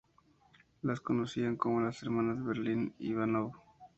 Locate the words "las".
0.81-0.99, 1.81-2.01